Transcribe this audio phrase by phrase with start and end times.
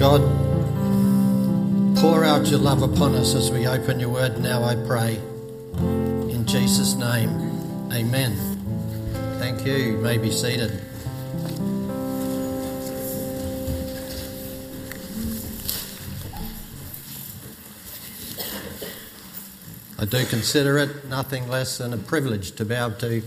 [0.00, 0.22] God,
[1.98, 5.16] pour out your love upon us as we open your word now, I pray.
[5.76, 7.28] In Jesus' name,
[7.92, 8.34] amen.
[9.38, 9.74] Thank you.
[9.74, 10.80] You may be seated.
[19.98, 23.22] I do consider it nothing less than a privilege to be able to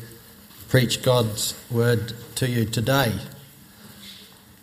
[0.70, 3.14] preach God's word to you today.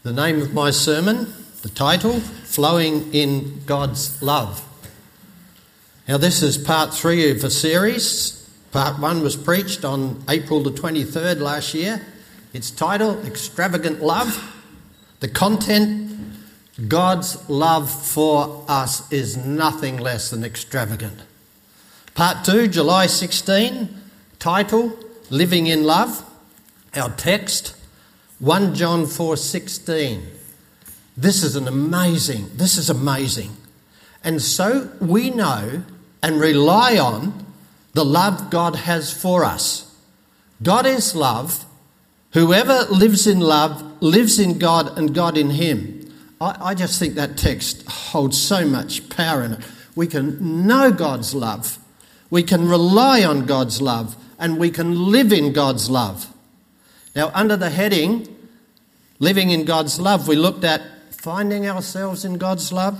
[0.03, 1.33] The name of my sermon,
[1.63, 4.67] the title, Flowing in God's Love.
[6.09, 8.49] Now, this is part three of a series.
[8.73, 12.07] Part one was preached on April the 23rd last year.
[12.53, 14.57] Its title, Extravagant Love.
[15.21, 16.11] The content,
[16.89, 21.21] God's love for us is nothing less than extravagant.
[22.15, 23.89] Part 2, July 16,
[24.39, 24.99] title
[25.29, 26.25] Living in Love.
[26.97, 27.77] Our text
[28.39, 30.40] 1 John 4:16.
[31.21, 32.51] This is an amazing.
[32.55, 33.57] This is amazing.
[34.25, 35.85] And so we know
[36.23, 37.47] and rely on
[37.95, 39.95] the love God has for us.
[40.63, 41.65] God is love.
[42.33, 46.13] Whoever lives in love lives in God and God in him.
[46.41, 49.61] I, I just think that text holds so much power in it.
[49.95, 51.79] We can know God's love
[52.31, 56.33] we can rely on God's love and we can live in God's love.
[57.15, 58.37] Now, under the heading,
[59.19, 60.81] Living in God's Love, we looked at
[61.21, 62.99] finding ourselves in God's love,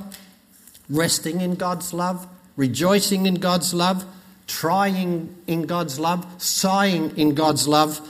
[0.91, 4.05] resting in God's love, rejoicing in God's love,
[4.47, 8.07] trying in God's love, sighing in God's love,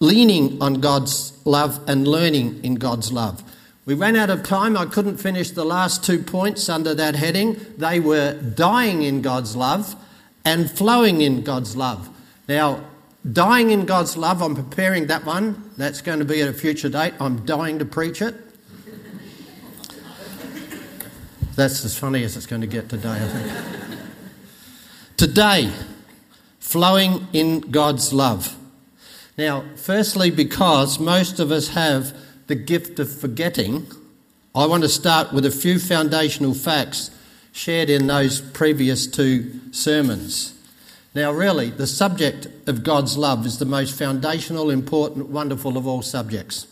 [0.00, 3.42] leaning on God's love, and learning in God's love.
[3.86, 4.76] We ran out of time.
[4.76, 7.56] I couldn't finish the last two points under that heading.
[7.78, 9.96] They were dying in God's love
[10.44, 12.10] and flowing in God's love.
[12.48, 12.84] Now,
[13.32, 15.70] dying in God's love, I'm preparing that one.
[15.78, 17.14] That's going to be at a future date.
[17.18, 18.34] I'm dying to preach it.
[21.56, 23.98] That's as funny as it's going to get today, I think.
[25.16, 25.70] today,
[26.58, 28.56] flowing in God's love.
[29.38, 32.16] Now, firstly, because most of us have
[32.48, 33.86] the gift of forgetting,
[34.52, 37.12] I want to start with a few foundational facts
[37.52, 40.54] shared in those previous two sermons.
[41.14, 46.02] Now, really, the subject of God's love is the most foundational, important, wonderful of all
[46.02, 46.66] subjects.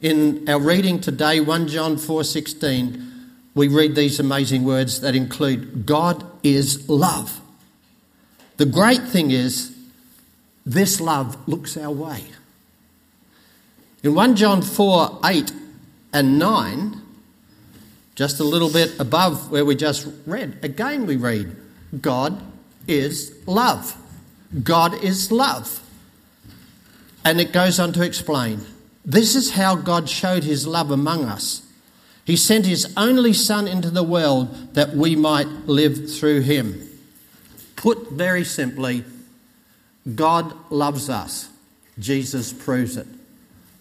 [0.00, 3.09] In our reading today, 1 John 4:16,
[3.54, 7.40] we read these amazing words that include God is love.
[8.56, 9.76] The great thing is
[10.64, 12.24] this love looks our way.
[14.02, 15.52] In 1 John 4 8
[16.12, 17.02] and 9,
[18.14, 21.56] just a little bit above where we just read, again we read,
[22.00, 22.40] God
[22.86, 23.96] is love.
[24.62, 25.82] God is love.
[27.24, 28.60] And it goes on to explain
[29.04, 31.66] this is how God showed his love among us.
[32.30, 36.88] He sent his only Son into the world that we might live through him.
[37.74, 39.04] Put very simply,
[40.14, 41.48] God loves us.
[41.98, 43.08] Jesus proves it.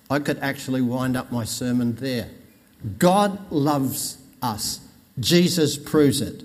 [0.09, 2.27] I could actually wind up my sermon there.
[2.97, 4.79] God loves us.
[5.19, 6.43] Jesus proves it.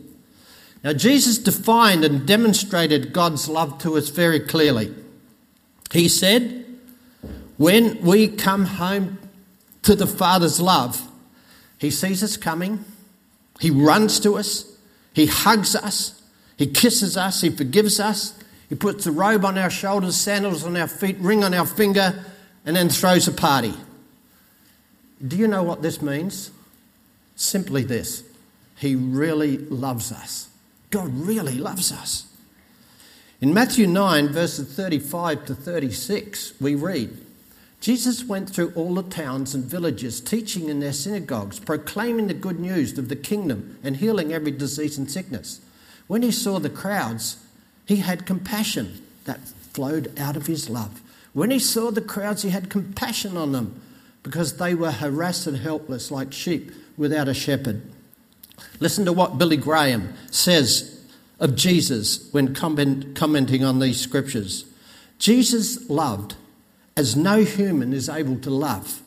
[0.83, 4.95] Now, Jesus defined and demonstrated God's love to us very clearly.
[5.91, 6.67] He said,
[7.57, 9.19] When we come home
[9.85, 11.11] to the Father's love,
[11.85, 12.83] He sees us coming,
[13.61, 14.75] He runs to us,
[15.13, 16.23] He hugs us,
[16.57, 18.33] He kisses us, He forgives us,
[18.71, 22.25] He puts a robe on our shoulders, sandals on our feet, ring on our finger,
[22.65, 23.75] and then throws a party.
[25.29, 26.51] Do you know what this means?
[27.37, 28.25] Simply this
[28.79, 30.49] He really loves us.
[30.91, 32.27] God really loves us.
[33.43, 37.24] In Matthew 9, verses 35 to 36, we read
[37.85, 42.59] Jesus went through all the towns and villages, teaching in their synagogues, proclaiming the good
[42.59, 45.61] news of the kingdom, and healing every disease and sickness.
[46.07, 47.45] When he saw the crowds,
[47.85, 51.03] he had compassion that flowed out of his love.
[51.35, 53.79] When he saw the crowds, he had compassion on them
[54.23, 57.83] because they were harassed and helpless like sheep without a shepherd.
[58.81, 61.05] Listen to what Billy Graham says
[61.39, 64.65] of Jesus when comment, commenting on these scriptures.
[65.19, 66.37] Jesus loved
[66.97, 69.03] as no human is able to love.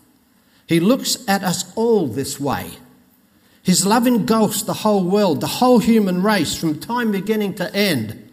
[0.68, 2.72] He looks at us all this way.
[3.64, 8.24] His love engulfs the whole world, the whole human race, from time beginning to end.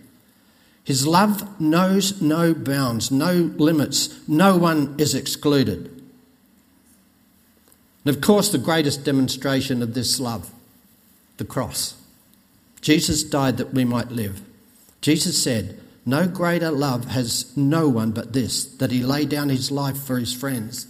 [0.84, 5.86] His love knows no bounds, no limits, no one is excluded.
[8.04, 10.52] And of course, the greatest demonstration of this love,
[11.38, 11.94] the cross.
[12.80, 14.42] Jesus died that we might live.
[15.00, 19.70] Jesus said, No greater love has no one but this, that he lay down his
[19.70, 20.86] life for his friends.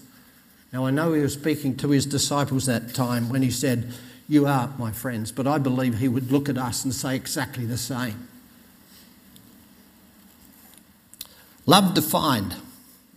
[0.73, 3.93] Now, I know he was speaking to his disciples that time when he said,
[4.29, 7.65] You are my friends, but I believe he would look at us and say exactly
[7.65, 8.29] the same.
[11.67, 12.57] Love defined.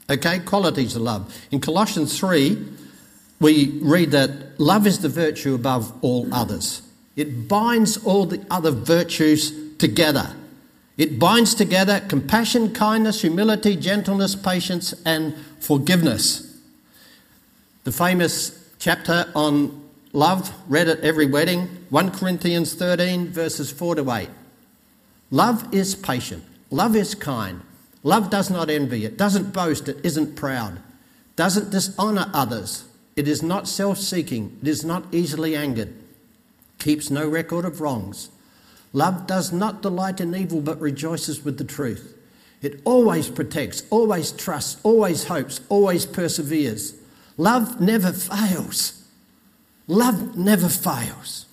[0.09, 1.35] Okay, qualities of love.
[1.51, 2.63] In Colossians 3,
[3.39, 6.81] we read that love is the virtue above all others.
[7.15, 10.35] It binds all the other virtues together.
[10.97, 16.59] It binds together compassion, kindness, humility, gentleness, patience, and forgiveness.
[17.83, 24.11] The famous chapter on love, read at every wedding, 1 Corinthians 13, verses 4 to
[24.11, 24.29] 8.
[25.29, 27.61] Love is patient, love is kind,
[28.01, 30.81] love does not envy, it doesn't boast, it isn't proud,
[31.35, 32.85] doesn't dishonour others,
[33.15, 35.93] it is not self seeking, it is not easily angered,
[36.79, 38.29] keeps no record of wrongs
[38.97, 42.17] Love does not delight in evil but rejoices with the truth.
[42.63, 46.95] It always protects, always trusts, always hopes, always perseveres.
[47.37, 49.03] Love never fails.
[49.85, 51.45] Love never fails.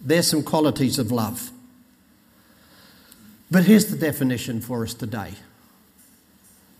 [0.00, 1.52] There's some qualities of love.
[3.52, 5.34] But here's the definition for us today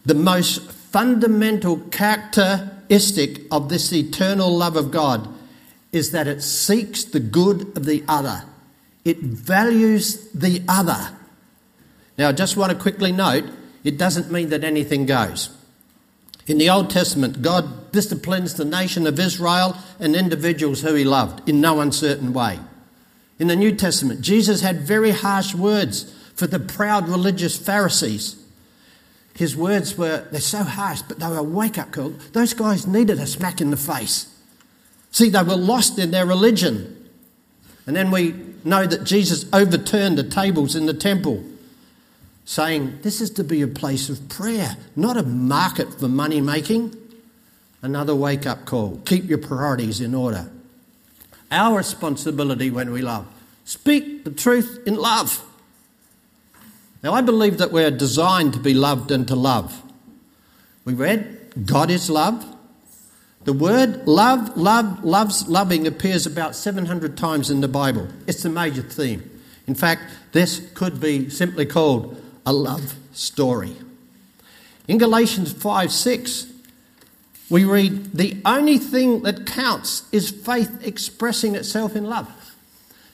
[0.04, 5.28] the most fundamental characteristic of this eternal love of God
[5.92, 8.42] is that it seeks the good of the other
[9.04, 11.10] it values the other.
[12.16, 13.44] Now, I just want to quickly note
[13.82, 15.50] it doesn't mean that anything goes.
[16.46, 21.48] In the Old Testament, God disciplines the nation of Israel and individuals who he loved
[21.48, 22.58] in no uncertain way.
[23.38, 28.36] In the New Testament, Jesus had very harsh words for the proud religious Pharisees.
[29.34, 32.10] His words were, they're so harsh, but they were a wake up call.
[32.32, 34.32] Those guys needed a smack in the face.
[35.10, 36.93] See, they were lost in their religion.
[37.86, 38.34] And then we
[38.64, 41.44] know that Jesus overturned the tables in the temple,
[42.44, 46.96] saying, This is to be a place of prayer, not a market for money making.
[47.82, 49.02] Another wake up call.
[49.04, 50.50] Keep your priorities in order.
[51.50, 53.26] Our responsibility when we love
[53.64, 55.42] speak the truth in love.
[57.02, 59.82] Now, I believe that we're designed to be loved and to love.
[60.84, 62.53] We read, God is love.
[63.44, 68.08] The word love, love, loves, loving appears about 700 times in the Bible.
[68.26, 69.30] It's the major theme.
[69.66, 70.02] In fact,
[70.32, 73.76] this could be simply called a love story.
[74.88, 76.46] In Galatians 5 6,
[77.50, 82.30] we read, The only thing that counts is faith expressing itself in love.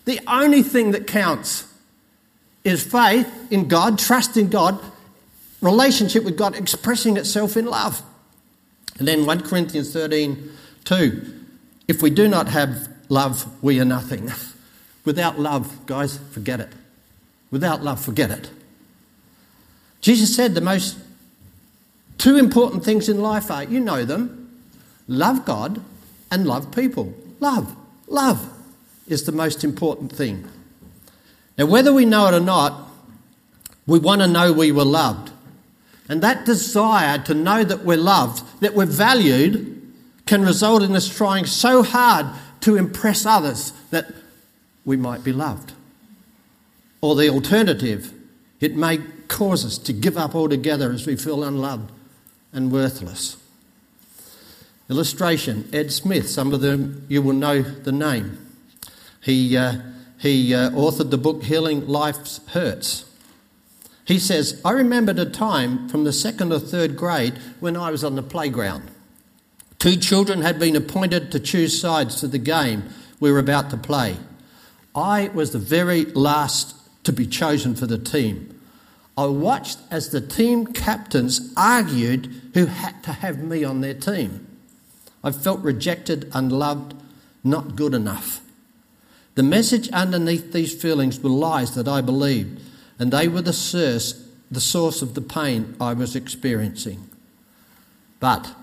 [0.04, 1.66] The only thing that counts
[2.64, 4.80] is faith in God, trust in God,
[5.60, 8.02] relationship with God expressing itself in love.
[9.00, 10.50] And then 1 Corinthians 13
[10.84, 11.34] 2.
[11.88, 14.30] If we do not have love, we are nothing.
[15.04, 16.68] Without love, guys, forget it.
[17.50, 18.50] Without love, forget it.
[20.02, 20.98] Jesus said the most
[22.18, 24.36] two important things in life are you know them
[25.08, 25.82] love God
[26.30, 27.14] and love people.
[27.40, 27.74] Love,
[28.06, 28.52] love
[29.08, 30.46] is the most important thing.
[31.56, 32.90] Now, whether we know it or not,
[33.86, 35.29] we want to know we were loved.
[36.10, 39.80] And that desire to know that we're loved, that we're valued,
[40.26, 42.26] can result in us trying so hard
[42.62, 44.12] to impress others that
[44.84, 45.72] we might be loved.
[47.00, 48.12] Or the alternative,
[48.58, 48.98] it may
[49.28, 51.92] cause us to give up altogether as we feel unloved
[52.52, 53.36] and worthless.
[54.88, 58.36] Illustration Ed Smith, some of them you will know the name.
[59.20, 59.74] He, uh,
[60.18, 63.09] he uh, authored the book Healing Life's Hurts.
[64.04, 68.02] He says, I remembered a time from the second or third grade when I was
[68.02, 68.90] on the playground.
[69.78, 72.84] Two children had been appointed to choose sides to the game
[73.18, 74.16] we were about to play.
[74.94, 78.60] I was the very last to be chosen for the team.
[79.16, 84.46] I watched as the team captains argued who had to have me on their team.
[85.22, 86.94] I felt rejected, unloved,
[87.44, 88.40] not good enough.
[89.34, 92.60] The message underneath these feelings were lies that I believed
[93.00, 97.08] and they were the source, the source of the pain I was experiencing.
[98.20, 98.54] But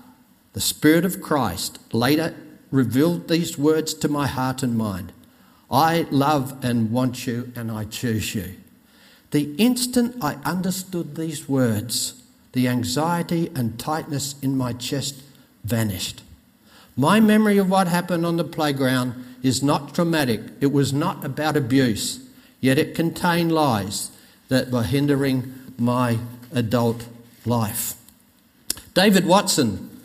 [0.52, 2.36] the Spirit of Christ later
[2.70, 5.12] revealed these words to my heart and mind
[5.70, 8.54] I love and want you, and I choose you.
[9.32, 15.20] The instant I understood these words, the anxiety and tightness in my chest
[15.64, 16.22] vanished.
[16.96, 20.40] My memory of what happened on the playground is not traumatic.
[20.60, 22.26] It was not about abuse,
[22.60, 24.12] yet it contained lies
[24.48, 26.18] that were hindering my
[26.52, 27.06] adult
[27.44, 27.94] life.
[28.94, 30.02] David Watson,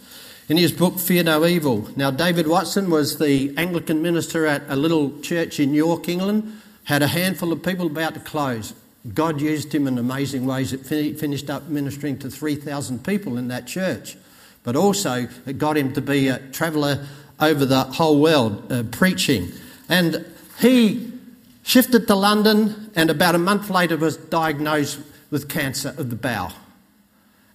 [0.49, 1.89] in his book Fear No Evil.
[1.95, 7.01] Now, David Watson was the Anglican minister at a little church in York, England, had
[7.01, 8.73] a handful of people about to close.
[9.13, 10.73] God used him in amazing ways.
[10.73, 14.17] It finished up ministering to 3,000 people in that church.
[14.63, 17.05] but also it got him to be a traveller
[17.39, 19.51] over the whole world uh, preaching.
[19.89, 20.25] And
[20.59, 21.12] he
[21.63, 24.99] shifted to London and about a month later was diagnosed
[25.31, 26.53] with cancer of the bowel.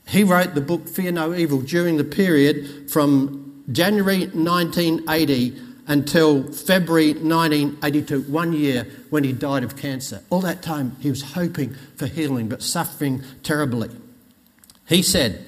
[0.09, 7.13] He wrote the book Fear No Evil during the period from January 1980 until February
[7.13, 10.23] 1982, one year when he died of cancer.
[10.31, 13.91] All that time he was hoping for healing but suffering terribly.
[14.87, 15.47] He said,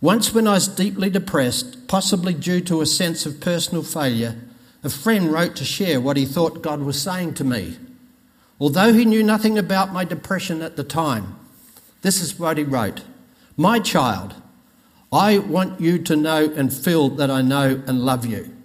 [0.00, 4.36] Once when I was deeply depressed, possibly due to a sense of personal failure,
[4.88, 7.76] a friend wrote to share what he thought God was saying to me.
[8.58, 11.38] Although he knew nothing about my depression at the time,
[12.00, 13.02] this is what he wrote
[13.54, 14.34] My child,
[15.12, 18.56] I want you to know and feel that I know and love you.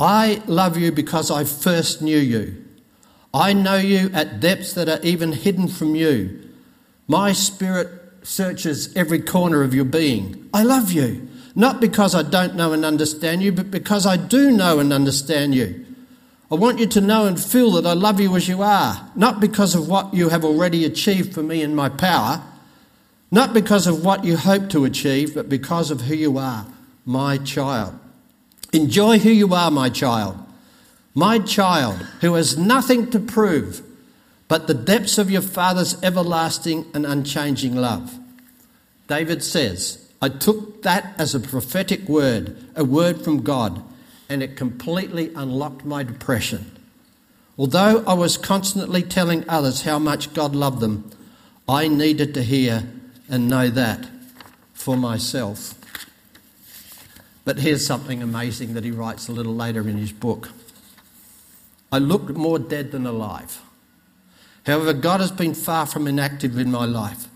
[0.00, 2.64] I love you because I first knew you.
[3.32, 6.48] I know you at depths that are even hidden from you.
[7.06, 7.88] My spirit
[8.24, 10.50] searches every corner of your being.
[10.52, 14.50] I love you, not because I don't know and understand you, but because I do
[14.50, 15.86] know and understand you.
[16.50, 19.40] I want you to know and feel that I love you as you are, not
[19.40, 22.42] because of what you have already achieved for me in my power,
[23.30, 26.66] not because of what you hope to achieve, but because of who you are,
[27.04, 27.98] my child.
[28.72, 30.36] Enjoy who you are, my child.
[31.14, 33.82] My child, who has nothing to prove
[34.50, 38.18] but the depths of your Father's everlasting and unchanging love.
[39.06, 43.82] David says, I took that as a prophetic word, a word from God,
[44.28, 46.76] and it completely unlocked my depression.
[47.56, 51.10] Although I was constantly telling others how much God loved them,
[51.68, 52.84] I needed to hear
[53.28, 54.08] and know that
[54.74, 55.74] for myself.
[57.44, 60.50] But here's something amazing that he writes a little later in his book.
[61.90, 63.62] I looked more dead than alive.
[64.66, 67.26] However, God has been far from inactive in my life.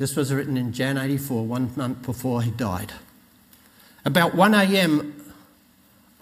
[0.00, 2.94] This was written in Jan 84, one month before he died.
[4.02, 5.34] About 1 a.m.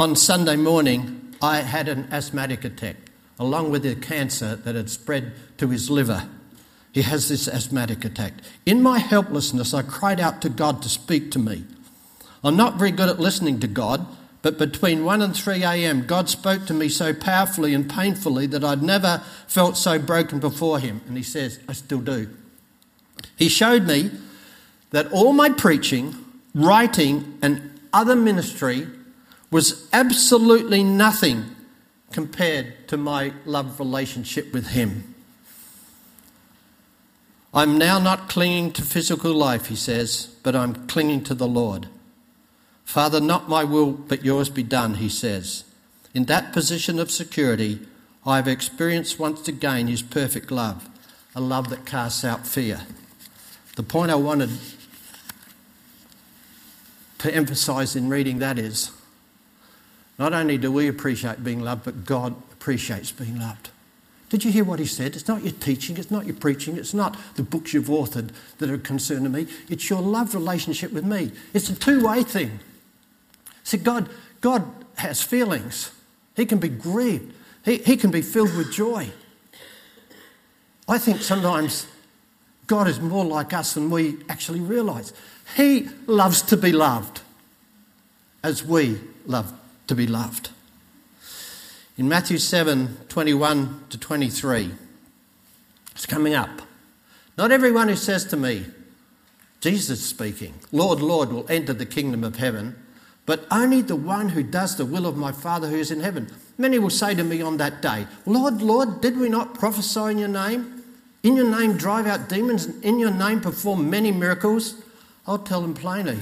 [0.00, 2.96] on Sunday morning, I had an asthmatic attack,
[3.38, 6.28] along with the cancer that had spread to his liver.
[6.90, 8.32] He has this asthmatic attack.
[8.66, 11.62] In my helplessness, I cried out to God to speak to me.
[12.42, 14.04] I'm not very good at listening to God,
[14.42, 18.64] but between 1 and 3 a.m., God spoke to me so powerfully and painfully that
[18.64, 21.00] I'd never felt so broken before Him.
[21.06, 22.28] And He says, I still do.
[23.36, 24.10] He showed me
[24.90, 26.14] that all my preaching,
[26.54, 28.86] writing, and other ministry
[29.50, 31.56] was absolutely nothing
[32.12, 35.14] compared to my love relationship with Him.
[37.52, 41.88] I'm now not clinging to physical life, he says, but I'm clinging to the Lord.
[42.84, 45.64] Father, not my will, but yours be done, he says.
[46.14, 47.80] In that position of security,
[48.26, 50.88] I have experienced once again his perfect love,
[51.34, 52.82] a love that casts out fear.
[53.78, 54.50] The point I wanted
[57.18, 58.90] to emphasize in reading that is
[60.18, 63.70] not only do we appreciate being loved, but God appreciates being loved.
[64.30, 65.14] Did you hear what he said?
[65.14, 68.68] It's not your teaching, it's not your preaching, it's not the books you've authored that
[68.68, 69.46] are concerned to me.
[69.68, 71.30] It's your love relationship with me.
[71.54, 72.58] It's a two way thing.
[73.62, 74.08] See, God,
[74.40, 75.92] God has feelings.
[76.34, 77.32] He can be grieved.
[77.64, 79.10] He, he can be filled with joy.
[80.88, 81.86] I think sometimes
[82.68, 85.12] God is more like us than we actually realise.
[85.56, 87.22] He loves to be loved
[88.44, 89.52] as we love
[89.88, 90.50] to be loved.
[91.96, 94.70] In Matthew 7 21 to 23,
[95.92, 96.62] it's coming up.
[97.36, 98.66] Not everyone who says to me,
[99.60, 102.76] Jesus speaking, Lord, Lord, will enter the kingdom of heaven
[103.28, 106.30] but only the one who does the will of my Father who is in heaven.
[106.56, 110.16] Many will say to me on that day, Lord, Lord, did we not prophesy in
[110.16, 110.77] your name?
[111.22, 114.80] In your name drive out demons, and in your name perform many miracles?
[115.26, 116.18] I'll tell them plainly,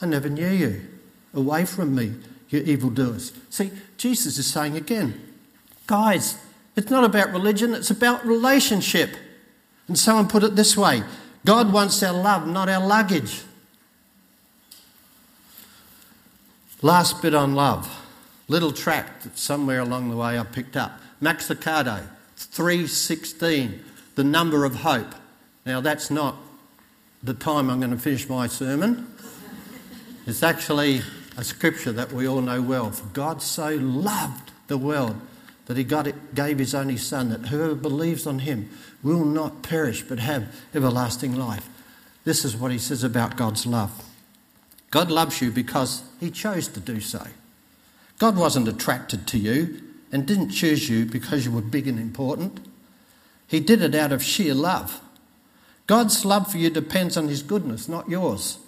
[0.00, 0.82] I never knew you.
[1.32, 2.14] Away from me,
[2.48, 3.32] you evildoers.
[3.50, 5.20] See, Jesus is saying again,
[5.86, 6.36] guys,
[6.76, 9.16] it's not about religion, it's about relationship.
[9.86, 11.02] And someone put it this way
[11.44, 13.42] God wants our love, not our luggage.
[16.82, 17.88] Last bit on love.
[18.48, 20.98] Little tract that somewhere along the way I picked up.
[21.20, 23.84] Max Lucado, 316,
[24.20, 25.14] the number of hope.
[25.64, 26.36] Now that's not
[27.22, 29.10] the time I'm going to finish my sermon.
[30.26, 31.00] It's actually
[31.38, 32.90] a scripture that we all know well.
[32.90, 35.18] For God so loved the world
[35.64, 38.68] that he got it, gave his only Son, that whoever believes on him
[39.02, 41.66] will not perish but have everlasting life.
[42.24, 44.04] This is what he says about God's love.
[44.90, 47.26] God loves you because He chose to do so.
[48.18, 49.80] God wasn't attracted to you
[50.12, 52.60] and didn't choose you because you were big and important.
[53.50, 55.00] He did it out of sheer love.
[55.88, 58.58] God's love for you depends on His goodness, not yours.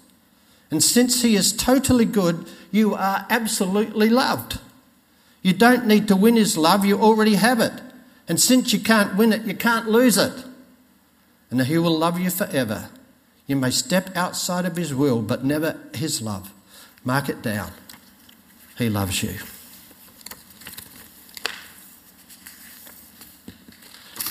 [0.72, 4.58] And since He is totally good, you are absolutely loved.
[5.40, 7.80] You don't need to win His love, you already have it.
[8.26, 10.44] And since you can't win it, you can't lose it.
[11.48, 12.88] And He will love you forever.
[13.46, 16.52] You may step outside of His will, but never His love.
[17.04, 17.70] Mark it down.
[18.76, 19.34] He loves you.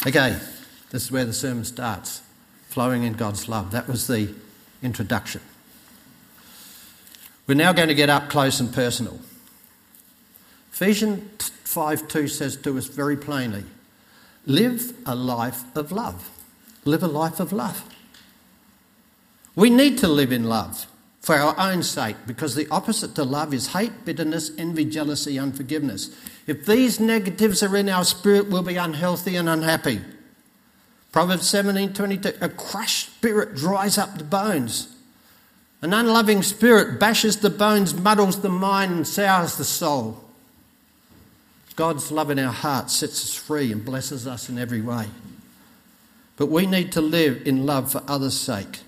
[0.06, 0.36] Okay,
[0.90, 2.24] this is where the sermon starts
[2.70, 3.70] flowing in God's love.
[3.72, 4.34] That was the
[4.82, 5.42] introduction.
[7.46, 9.20] We're now going to get up close and personal.
[10.74, 13.64] Ephesians 5 2 says to us very plainly
[14.48, 16.30] live a life of love.
[16.84, 17.84] Live a life of love.
[19.56, 20.88] We need to live in love
[21.20, 26.10] for our own sake because the opposite to love is hate, bitterness, envy, jealousy, unforgiveness.
[26.48, 30.02] If these negatives are in our spirit, we'll be unhealthy and unhappy.
[31.12, 34.88] Proverbs 17:22 A crushed spirit dries up the bones.
[35.82, 40.24] An unloving spirit bashes the bones, muddles the mind, and sours the soul.
[41.76, 45.08] God's love in our hearts sets us free and blesses us in every way.
[46.38, 48.82] But we need to live in love for others' sake.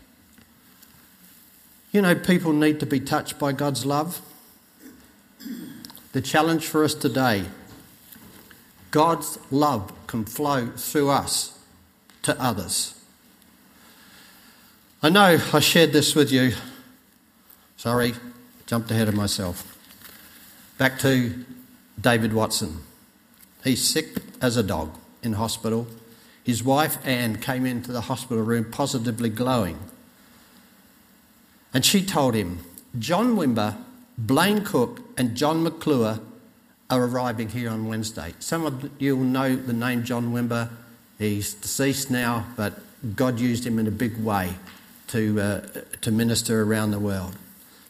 [1.91, 4.21] You know, people need to be touched by God's love.
[6.13, 7.45] The challenge for us today
[8.91, 11.57] God's love can flow through us
[12.21, 12.93] to others.
[15.01, 16.53] I know I shared this with you.
[17.75, 18.13] Sorry,
[18.67, 19.75] jumped ahead of myself.
[20.77, 21.43] Back to
[21.99, 22.81] David Watson.
[23.63, 25.87] He's sick as a dog in hospital.
[26.43, 29.79] His wife Anne came into the hospital room positively glowing.
[31.73, 32.59] And she told him,
[32.99, 33.77] John Wimber,
[34.17, 36.19] Blaine Cook, and John McClure
[36.89, 38.33] are arriving here on Wednesday.
[38.39, 40.69] Some of you will know the name John Wimber.
[41.17, 42.73] He's deceased now, but
[43.15, 44.53] God used him in a big way
[45.07, 45.61] to, uh,
[46.01, 47.35] to minister around the world.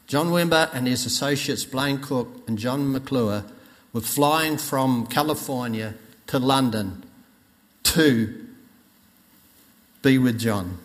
[0.07, 3.43] John Wimber and his associates, Blaine Cook and John McClure,
[3.93, 5.95] were flying from California
[6.27, 7.03] to London
[7.83, 8.47] to
[10.01, 10.79] be with John.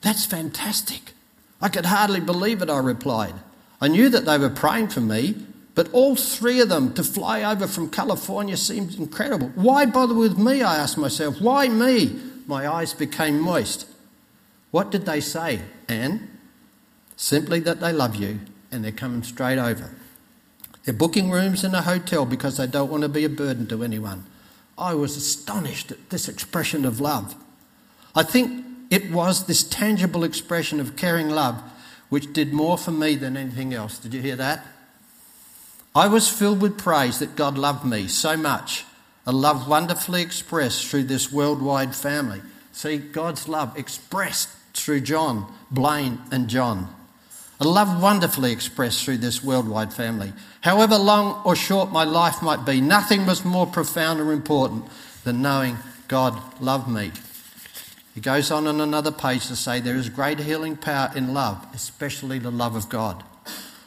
[0.00, 1.12] That's fantastic.
[1.60, 3.34] I could hardly believe it, I replied.
[3.80, 5.34] I knew that they were praying for me,
[5.78, 9.52] but all three of them to fly over from California seemed incredible.
[9.54, 10.60] Why bother with me?
[10.60, 11.40] I asked myself.
[11.40, 12.20] Why me?
[12.48, 13.86] My eyes became moist.
[14.72, 16.36] What did they say, Anne?
[17.14, 18.40] Simply that they love you
[18.72, 19.94] and they're coming straight over.
[20.82, 23.84] They're booking rooms in a hotel because they don't want to be a burden to
[23.84, 24.26] anyone.
[24.76, 27.36] I was astonished at this expression of love.
[28.16, 31.62] I think it was this tangible expression of caring love
[32.08, 33.96] which did more for me than anything else.
[33.96, 34.66] Did you hear that?
[35.98, 38.84] I was filled with praise that God loved me so much,
[39.26, 42.40] a love wonderfully expressed through this worldwide family.
[42.70, 46.94] See, God's love expressed through John, Blaine, and John.
[47.58, 50.32] A love wonderfully expressed through this worldwide family.
[50.60, 54.84] However long or short my life might be, nothing was more profound or important
[55.24, 57.10] than knowing God loved me.
[58.14, 61.66] He goes on in another page to say there is great healing power in love,
[61.74, 63.24] especially the love of God.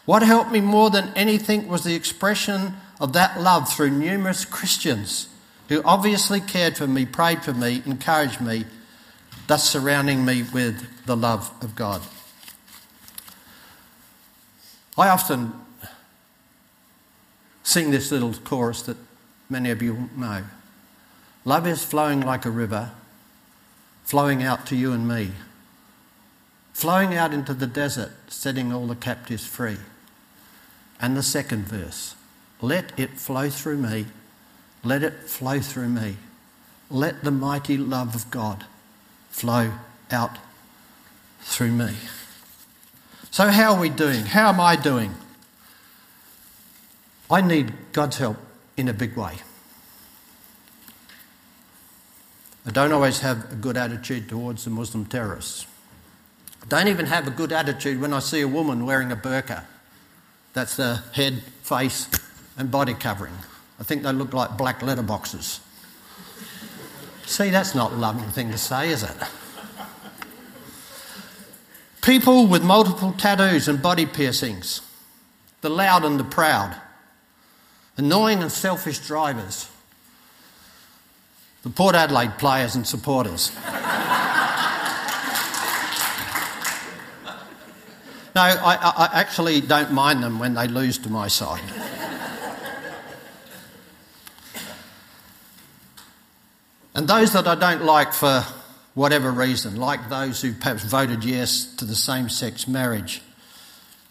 [0.06, 5.28] What helped me more than anything was the expression of that love through numerous Christians
[5.70, 8.66] who obviously cared for me, prayed for me, encouraged me,
[9.48, 12.02] thus surrounding me with the love of God.
[14.98, 15.54] I often
[17.64, 18.98] sing this little chorus that
[19.50, 20.44] many of you know.
[21.46, 22.92] Love is flowing like a river
[24.04, 25.32] flowing out to you and me,
[26.82, 29.78] flowing out into the desert, setting all the captives free.
[31.00, 32.16] And the second verse
[32.60, 34.08] let it flow through me,
[34.84, 36.18] let it flow through me.
[36.90, 38.66] Let the mighty love of God
[39.30, 39.74] flow
[40.10, 40.40] out
[41.42, 41.94] through me.
[43.30, 44.26] So, how are we doing?
[44.26, 45.14] How am I doing?
[47.30, 48.38] I need God's help
[48.76, 49.36] in a big way.
[52.66, 55.68] I don't always have a good attitude towards the Muslim terrorists.
[56.70, 59.64] Don't even have a good attitude when I see a woman wearing a burqa.
[60.54, 62.08] That's the head, face,
[62.58, 63.34] and body covering.
[63.80, 65.60] I think they look like black letterboxes.
[67.26, 69.16] See, that's not a loving thing to say, is it?
[72.02, 74.82] People with multiple tattoos and body piercings,
[75.62, 76.76] the loud and the proud,
[77.96, 79.70] annoying and selfish drivers,
[81.64, 83.52] the Port Adelaide players and supporters.
[88.34, 91.62] No, I, I, actually don't mind them when they lose to my side.
[96.96, 98.46] and those that I don't like for
[98.94, 103.22] whatever reason, like those who perhaps voted yes to the same sex marriage,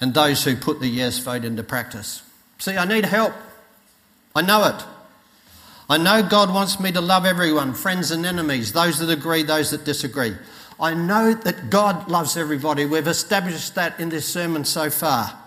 [0.02, 2.22] and those who put the yes vote into practice.
[2.58, 3.32] See, I need help.
[4.34, 4.84] I know it.
[5.88, 9.70] I know God wants me to love everyone, friends and enemies, those that agree, those
[9.72, 10.36] that disagree.
[10.80, 12.86] I know that God loves everybody.
[12.86, 15.38] We've established that in this sermon so far.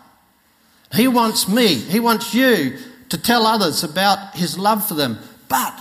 [0.93, 2.78] He wants me, He wants you
[3.10, 5.19] to tell others about His love for them.
[5.50, 5.74] But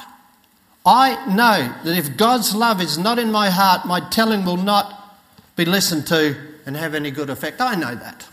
[0.86, 5.18] I know that if God's love is not in my heart, my telling will not
[5.54, 7.60] be listened to and have any good effect.
[7.60, 8.26] I know that.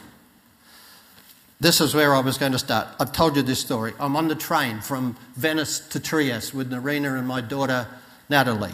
[1.59, 2.87] This is where I was going to start.
[2.99, 3.93] I've told you this story.
[3.99, 7.87] I'm on the train from Venice to Trieste with Narina and my daughter
[8.29, 8.73] Natalie.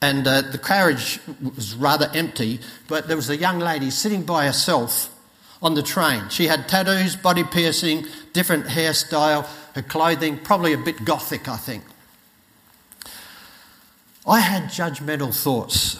[0.00, 4.46] And uh, the carriage was rather empty, but there was a young lady sitting by
[4.46, 5.14] herself
[5.60, 6.28] on the train.
[6.28, 11.82] She had tattoos, body piercing, different hairstyle, her clothing, probably a bit gothic, I think.
[14.26, 15.98] I had judgmental thoughts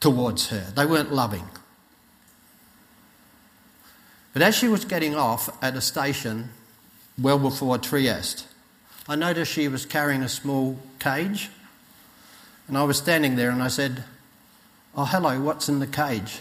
[0.00, 0.72] towards her.
[0.74, 1.48] They weren't loving.
[4.32, 6.50] But as she was getting off at a station
[7.16, 8.46] well before Trieste,
[9.08, 11.50] I noticed she was carrying a small cage.
[12.72, 14.02] And I was standing there and I said,
[14.96, 16.40] Oh, hello, what's in the cage?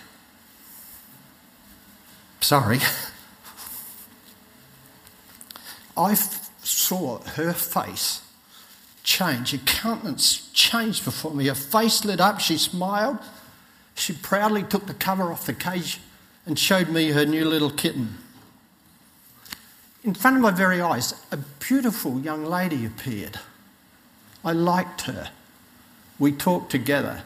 [2.39, 2.79] Sorry.
[5.97, 8.21] I saw her face
[9.03, 9.51] change.
[9.51, 11.47] Her countenance changed before me.
[11.47, 12.39] Her face lit up.
[12.39, 13.17] She smiled.
[13.95, 15.99] She proudly took the cover off the cage
[16.45, 18.19] and showed me her new little kitten.
[20.05, 23.37] In front of my very eyes, a beautiful young lady appeared.
[24.45, 25.31] I liked her.
[26.21, 27.23] We talked together.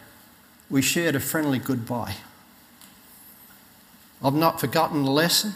[0.70, 2.16] We shared a friendly goodbye.
[4.24, 5.54] I've not forgotten the lesson.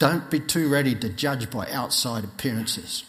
[0.00, 3.04] Don't be too ready to judge by outside appearances.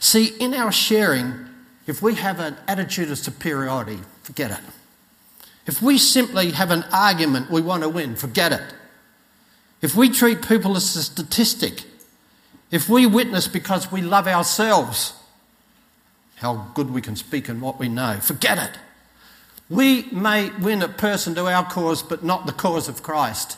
[0.00, 1.46] See, in our sharing,
[1.86, 4.60] if we have an attitude of superiority, forget it.
[5.64, 8.74] If we simply have an argument we want to win, forget it.
[9.80, 11.84] If we treat people as a statistic,
[12.70, 15.14] if we witness because we love ourselves,
[16.42, 18.78] how good we can speak and what we know, forget it.
[19.70, 23.56] We may win a person to our cause, but not the cause of Christ.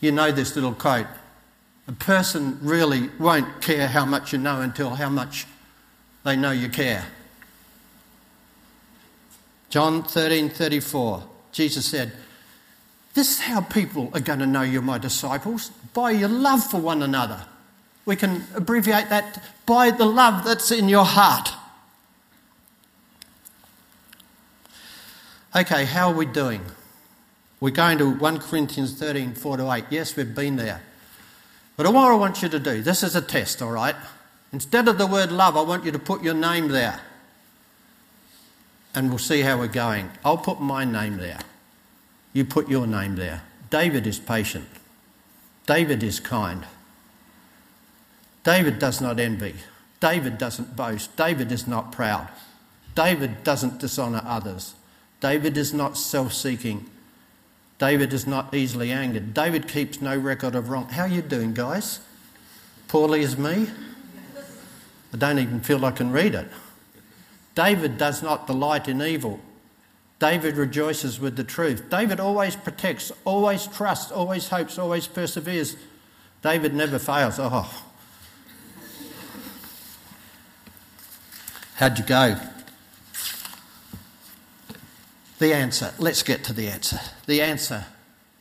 [0.00, 1.06] You know this little quote.
[1.86, 5.46] A person really won't care how much you know until how much
[6.24, 7.04] they know you care.
[9.68, 12.12] John 13 34, Jesus said,
[13.14, 16.80] This is how people are going to know you're my disciples by your love for
[16.80, 17.46] one another.
[18.04, 21.50] We can abbreviate that by the love that's in your heart.
[25.54, 26.62] Okay, how are we doing?
[27.60, 29.84] We're going to 1 Corinthians 13 4 to 8.
[29.90, 30.82] Yes, we've been there.
[31.76, 33.96] But what I want you to do, this is a test, all right?
[34.52, 37.00] Instead of the word love, I want you to put your name there
[38.94, 40.10] and we'll see how we're going.
[40.24, 41.38] I'll put my name there.
[42.32, 43.42] You put your name there.
[43.70, 44.68] David is patient.
[45.66, 46.66] David is kind.
[48.44, 49.54] David does not envy.
[50.00, 51.16] David doesn't boast.
[51.16, 52.28] David is not proud.
[52.94, 54.74] David doesn't dishonour others.
[55.20, 56.90] David is not self seeking.
[57.78, 59.32] David is not easily angered.
[59.34, 60.88] David keeps no record of wrong.
[60.88, 62.00] How are you doing, guys?
[62.88, 63.68] Poorly as me?
[65.12, 66.48] I don't even feel I can read it.
[67.54, 69.40] David does not delight in evil.
[70.18, 71.90] David rejoices with the truth.
[71.90, 75.76] David always protects, always trusts, always hopes, always perseveres.
[76.42, 77.38] David never fails.
[77.38, 77.91] Oh.
[81.82, 82.36] How'd you go?
[85.40, 85.92] The answer.
[85.98, 87.00] Let's get to the answer.
[87.26, 87.86] The answer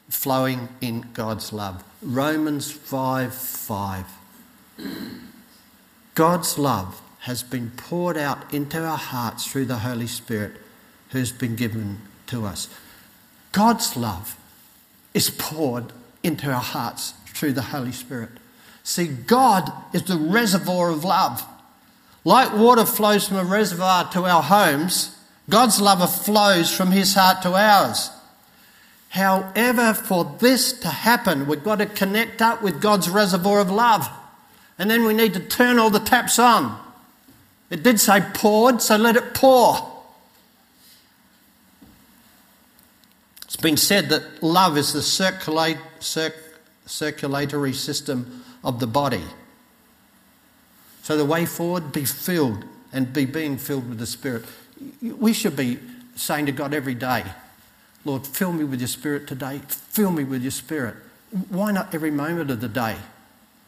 [0.09, 1.83] flowing in God's love.
[2.03, 4.05] Romans 5 5.
[6.13, 10.57] God's love has been poured out into our hearts through the Holy Spirit
[11.09, 12.69] who's been given to us.
[13.53, 14.37] God's love
[15.15, 18.29] is poured into our hearts through the Holy Spirit.
[18.83, 21.43] See, God is the reservoir of love.
[22.23, 25.17] Like water flows from a reservoir to our homes,
[25.49, 28.11] God's love flows from his heart to ours.
[29.09, 34.09] However, for this to happen, we've got to connect up with God's reservoir of love.
[34.79, 36.79] And then we need to turn all the taps on.
[37.69, 39.91] It did say poured, so let it pour.
[43.43, 46.33] It's been said that love is the circulate, circ,
[46.85, 49.23] circulatory system of the body.
[51.01, 54.45] So the way forward, be filled and be being filled with the Spirit.
[55.01, 55.79] We should be
[56.15, 57.23] saying to God every day,
[58.05, 59.61] Lord, fill me with your Spirit today.
[59.67, 60.95] Fill me with your Spirit.
[61.49, 62.97] Why not every moment of the day?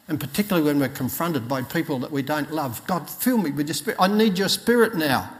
[0.06, 2.86] And particularly when we're confronted by people that we don't love.
[2.86, 3.98] God, fill me with your spirit.
[3.98, 5.30] I need your spirit now.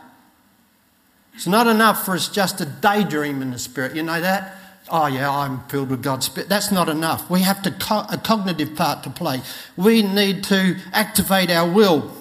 [1.35, 3.95] It's not enough for us just to daydream in the spirit.
[3.95, 4.57] You know that?
[4.91, 6.49] Oh yeah, I'm filled with God's Spirit.
[6.49, 7.29] That's not enough.
[7.31, 9.43] We have to co- a cognitive part to play.
[9.77, 12.13] We need to activate our will.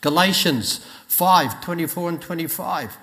[0.00, 2.96] Galatians 5 24 and 25.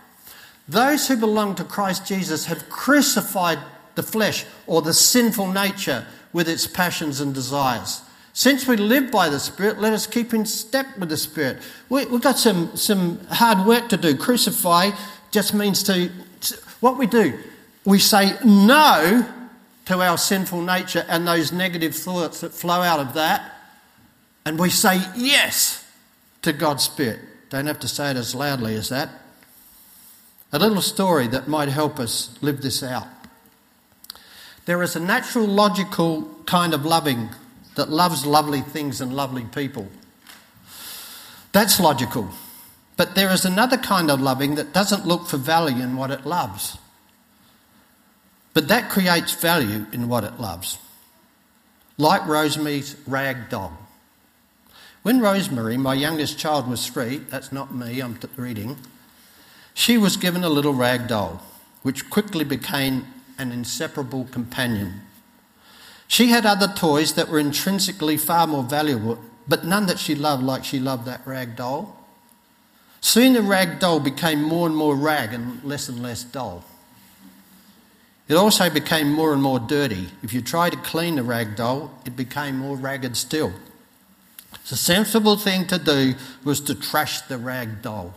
[0.68, 3.60] Those who belong to Christ Jesus have crucified
[3.96, 8.04] the flesh or the sinful nature with its passions and desires.
[8.34, 11.58] Since we live by the Spirit, let us keep in step with the Spirit.
[11.90, 14.16] We, have got some, some hard work to do.
[14.16, 14.92] Crucify
[15.32, 16.10] just means to,
[16.80, 17.38] what we do,
[17.90, 19.26] we say no
[19.86, 23.52] to our sinful nature and those negative thoughts that flow out of that,
[24.46, 25.84] and we say yes
[26.44, 27.20] to God's Spirit.
[27.50, 29.10] Don't have to say it as loudly as that.
[30.52, 33.08] A little story that might help us live this out.
[34.66, 37.30] There is a natural, logical kind of loving
[37.74, 39.88] that loves lovely things and lovely people.
[41.54, 42.30] That's logical.
[42.98, 46.26] But there is another kind of loving that doesn't look for value in what it
[46.26, 46.78] loves.
[48.54, 50.78] But that creates value in what it loves.
[51.98, 53.78] Like Rosemary's rag doll.
[55.02, 58.78] When Rosemary, my youngest child, was three, that's not me, I'm reading,
[59.74, 61.42] she was given a little rag doll,
[61.84, 63.06] which quickly became
[63.38, 65.02] an inseparable companion.
[66.08, 70.44] She had other toys that were intrinsically far more valuable, but none that she loved
[70.44, 71.96] like she loved that rag doll.
[73.00, 76.66] Soon the rag doll became more and more rag and less and less doll.
[78.30, 80.10] It also became more and more dirty.
[80.22, 83.52] If you tried to clean the rag doll, it became more ragged still.
[84.70, 86.14] The sensible thing to do
[86.44, 88.14] was to trash the rag doll.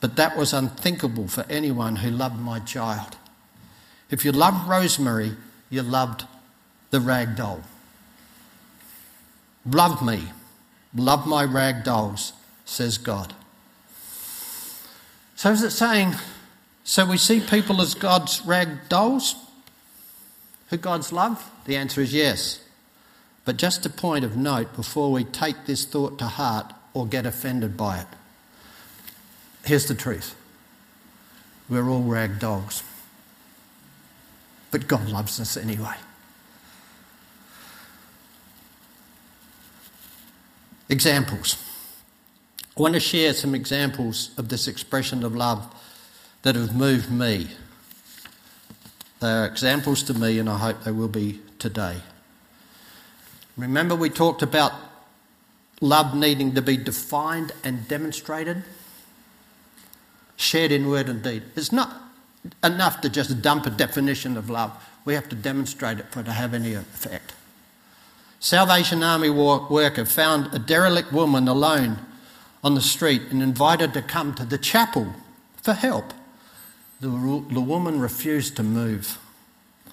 [0.00, 3.16] But that was unthinkable for anyone who loved my child.
[4.10, 5.32] If you loved Rosemary,
[5.70, 6.24] you loved
[6.90, 7.62] the rag doll.
[9.64, 10.24] Love me,
[10.94, 12.34] love my rag dolls,
[12.66, 13.32] says God.
[15.36, 16.14] So is it saying,
[16.90, 19.36] so we see people as God's rag dolls?
[20.70, 21.48] Who God's love?
[21.64, 22.64] The answer is yes.
[23.44, 27.26] But just a point of note before we take this thought to heart or get
[27.26, 28.08] offended by it.
[29.64, 30.34] Here's the truth
[31.68, 32.82] we're all rag dolls.
[34.72, 35.94] But God loves us anyway.
[40.88, 41.56] Examples.
[42.76, 45.72] I want to share some examples of this expression of love
[46.42, 47.48] that have moved me.
[49.20, 51.96] They are examples to me, and I hope they will be today.
[53.56, 54.72] Remember, we talked about
[55.80, 58.62] love needing to be defined and demonstrated,
[60.36, 61.42] shared in word and deed.
[61.56, 61.94] It's not
[62.64, 64.72] enough to just dump a definition of love,
[65.04, 67.34] we have to demonstrate it for it to have any effect.
[68.38, 71.98] Salvation Army worker found a derelict woman alone
[72.64, 75.14] on the street and invited her to come to the chapel
[75.56, 76.14] for help.
[77.00, 79.18] The, the woman refused to move.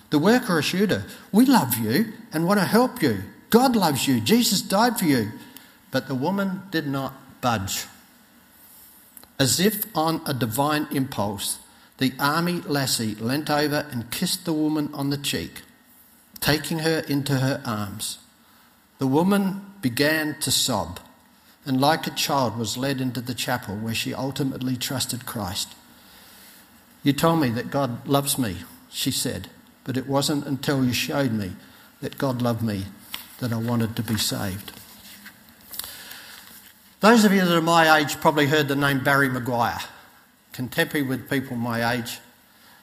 [0.09, 3.23] The worker assured her, We love you and want to help you.
[3.49, 4.19] God loves you.
[4.19, 5.31] Jesus died for you.
[5.91, 7.85] But the woman did not budge.
[9.39, 11.59] As if on a divine impulse,
[11.97, 15.61] the army lassie leant over and kissed the woman on the cheek,
[16.39, 18.19] taking her into her arms.
[18.99, 20.99] The woman began to sob,
[21.65, 25.75] and like a child was led into the chapel where she ultimately trusted Christ.
[27.03, 28.57] You told me that God loves me,
[28.89, 29.49] she said,
[29.83, 31.53] but it wasn't until you showed me
[32.01, 32.85] that God loved me
[33.39, 34.71] that I wanted to be saved.
[36.99, 39.85] Those of you that are my age probably heard the name Barry McGuire,
[40.51, 42.19] contemporary with people my age.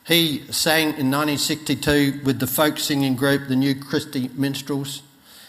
[0.07, 5.03] He sang in 1962 with the folk singing group, the New Christy Minstrels.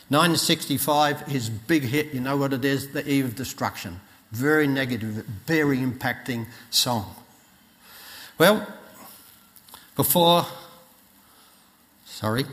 [0.09, 2.91] 1965, his big hit, you know what it is?
[2.91, 3.99] The Eve of Destruction.
[4.31, 7.15] Very negative, very impacting song.
[8.37, 8.67] Well,
[9.95, 10.45] before,
[12.05, 12.45] sorry,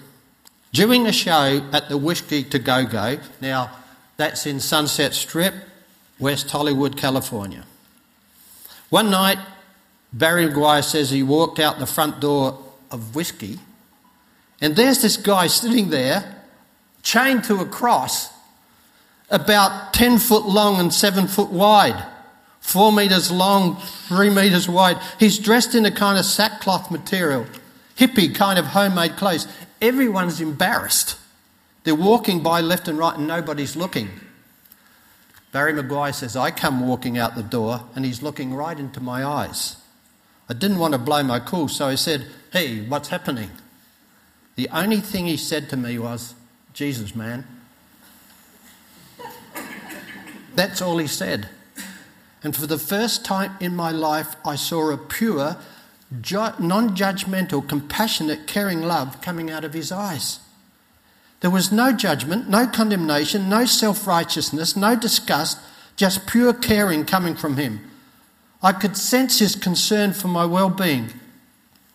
[0.72, 3.70] during a show at the Whisky a Go Go, now
[4.16, 5.54] that's in Sunset Strip,
[6.20, 7.64] West Hollywood, California.
[8.90, 9.38] One night,
[10.12, 13.58] Barry McGuire says he walked out the front door of Whisky,
[14.60, 16.44] and there's this guy sitting there
[17.02, 18.30] chained to a cross
[19.30, 22.00] about 10 foot long and 7 foot wide,
[22.62, 23.76] 4 metres long,
[24.08, 24.96] 3 metres wide.
[25.18, 27.44] He's dressed in a kind of sackcloth material,
[27.96, 29.46] hippie kind of homemade clothes.
[29.80, 31.18] Everyone's embarrassed.
[31.84, 34.08] They're walking by left and right and nobody's looking.
[35.50, 39.24] Barry McGuire says, I come walking out the door and he's looking right into my
[39.24, 39.76] eyes.
[40.48, 43.50] I didn't want to blow my cool, so I said, Hey, what's happening?
[44.54, 46.34] The only thing he said to me was,
[46.72, 47.44] Jesus, man.
[50.54, 51.48] That's all he said.
[52.42, 55.56] And for the first time in my life, I saw a pure,
[56.10, 60.40] non judgmental, compassionate, caring love coming out of his eyes.
[61.40, 65.58] There was no judgment, no condemnation, no self righteousness, no disgust,
[65.96, 67.80] just pure caring coming from him.
[68.62, 71.12] I could sense his concern for my well being.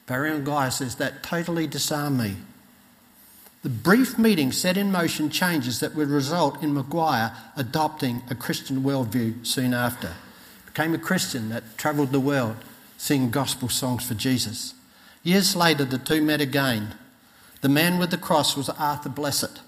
[0.05, 2.35] Barry McGuire says that totally disarmed me.
[3.63, 8.81] The brief meeting set in motion changes that would result in McGuire adopting a Christian
[8.83, 10.13] worldview soon after.
[10.77, 12.55] Became a Christian that travelled the world
[12.97, 14.75] singing gospel songs for Jesus.
[15.23, 16.93] Years later, the two met again.
[17.61, 19.61] The man with the cross was Arthur Blessitt,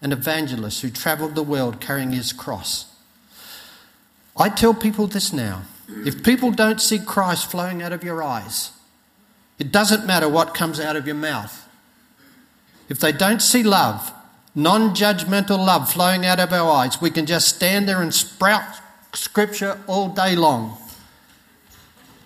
[0.00, 2.86] an evangelist who travelled the world carrying his cross.
[4.36, 8.70] I tell people this now if people don't see Christ flowing out of your eyes,
[9.58, 11.68] it doesn't matter what comes out of your mouth.
[12.88, 14.12] If they don't see love,
[14.54, 18.76] non judgmental love flowing out of our eyes, we can just stand there and sprout
[19.16, 20.78] scripture all day long.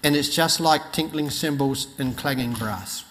[0.02, 3.04] And it's just like tinkling cymbals and clanging brass.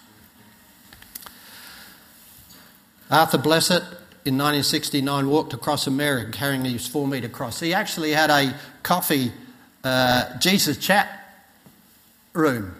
[3.10, 3.82] Arthur Blessitt
[4.24, 7.60] in 1969 walked across America carrying his four metre cross.
[7.60, 9.32] He actually had a coffee
[9.82, 11.16] uh, Jesus chat
[12.32, 12.74] room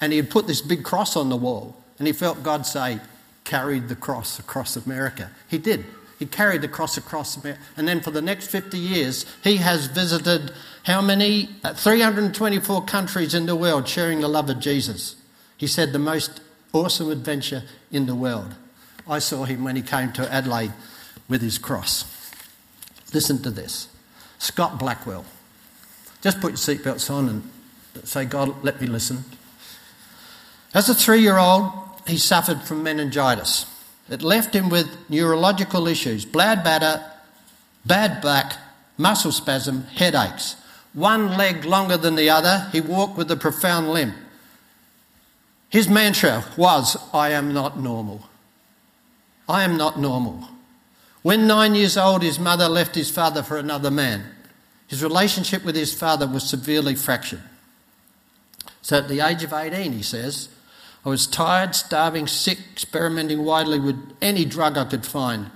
[0.00, 3.00] and he had put this big cross on the wall and he felt God say,
[3.44, 5.30] carried the cross across America.
[5.48, 5.84] He did.
[6.18, 7.36] He carried the cross across.
[7.76, 10.52] And then for the next 50 years, he has visited
[10.86, 11.50] how many?
[11.64, 15.16] Uh, 324 countries in the world sharing the love of Jesus.
[15.56, 16.40] He said the most
[16.72, 18.54] awesome adventure in the world.
[19.08, 20.72] I saw him when he came to Adelaide
[21.28, 22.04] with his cross.
[23.12, 23.88] Listen to this
[24.38, 25.24] Scott Blackwell.
[26.22, 27.50] Just put your seatbelts on and
[28.04, 29.24] say, God, let me listen.
[30.72, 31.72] As a three year old,
[32.06, 33.66] he suffered from meningitis.
[34.08, 37.04] It left him with neurological issues, batter,
[37.84, 38.54] bad back,
[38.96, 40.56] muscle spasm, headaches.
[40.92, 44.14] One leg longer than the other, he walked with a profound limp.
[45.68, 48.28] His mantra was, I am not normal.
[49.48, 50.48] I am not normal.
[51.22, 54.24] When nine years old, his mother left his father for another man.
[54.86, 57.42] His relationship with his father was severely fractured.
[58.80, 60.48] So at the age of 18, he says,
[61.06, 65.52] I was tired, starving, sick, experimenting widely with any drug I could find,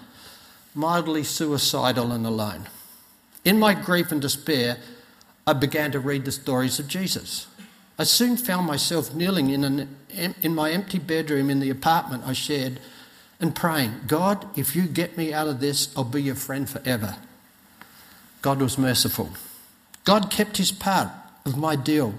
[0.77, 2.69] mildly suicidal and alone.
[3.45, 4.79] In my grief and despair,
[5.49, 7.49] I began to read the stories of Jesus.
[7.99, 9.97] I soon found myself kneeling in, an,
[10.41, 12.79] in my empty bedroom in the apartment I shared
[13.41, 17.17] and praying, God, if you get me out of this, I'll be your friend forever.
[18.41, 19.31] God was merciful.
[20.05, 21.09] God kept his part
[21.45, 22.15] of my deal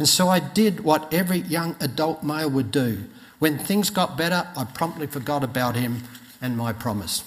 [0.00, 3.04] and so I did what every young adult male would do.
[3.38, 6.04] When things got better, I promptly forgot about him
[6.40, 7.22] and my promise.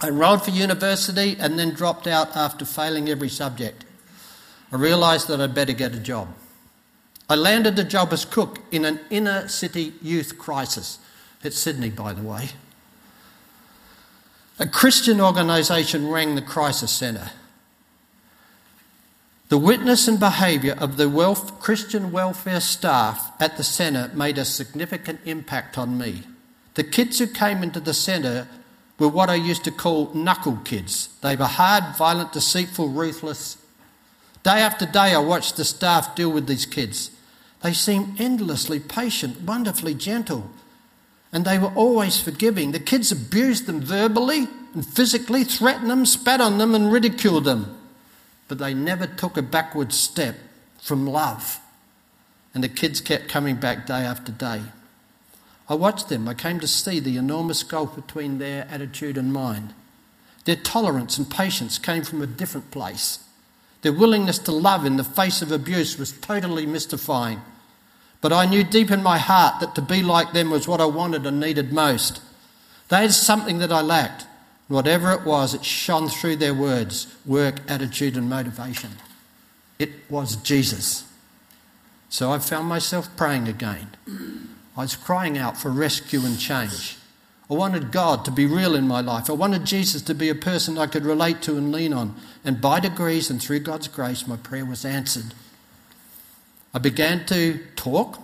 [0.00, 3.84] I enrolled for university and then dropped out after failing every subject.
[4.70, 6.28] I realised that I'd better get a job.
[7.28, 11.00] I landed a job as cook in an inner city youth crisis.
[11.42, 12.50] It's Sydney, by the way.
[14.60, 17.32] A Christian organisation rang the crisis centre.
[19.48, 24.44] The witness and behaviour of the welf- Christian welfare staff at the centre made a
[24.44, 26.24] significant impact on me.
[26.74, 28.48] The kids who came into the centre
[28.98, 31.10] were what I used to call knuckle kids.
[31.20, 33.56] They were hard, violent, deceitful, ruthless.
[34.42, 37.12] Day after day, I watched the staff deal with these kids.
[37.62, 40.50] They seemed endlessly patient, wonderfully gentle,
[41.32, 42.72] and they were always forgiving.
[42.72, 47.75] The kids abused them verbally and physically, threatened them, spat on them, and ridiculed them
[48.48, 50.36] but they never took a backward step
[50.80, 51.60] from love.
[52.54, 54.62] And the kids kept coming back day after day.
[55.68, 56.28] I watched them.
[56.28, 59.74] I came to see the enormous gulf between their attitude and mine.
[60.44, 63.18] Their tolerance and patience came from a different place.
[63.82, 67.42] Their willingness to love in the face of abuse was totally mystifying.
[68.20, 70.86] But I knew deep in my heart that to be like them was what I
[70.86, 72.20] wanted and needed most.
[72.88, 74.26] They had something that I lacked
[74.68, 78.90] Whatever it was, it shone through their words, work, attitude, and motivation.
[79.78, 81.04] It was Jesus.
[82.08, 83.88] So I found myself praying again.
[84.76, 86.96] I was crying out for rescue and change.
[87.48, 89.30] I wanted God to be real in my life.
[89.30, 92.16] I wanted Jesus to be a person I could relate to and lean on.
[92.44, 95.32] And by degrees and through God's grace, my prayer was answered.
[96.74, 98.18] I began to talk,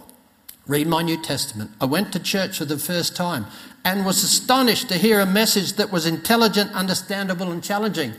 [0.67, 1.71] read my New Testament.
[1.81, 3.47] I went to church for the first time
[3.85, 8.15] and was astonished to hear a message that was intelligent, understandable, and challenging.